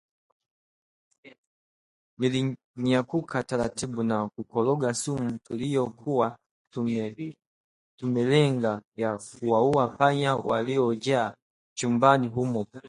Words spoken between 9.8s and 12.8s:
panya waliojaa chumbani humo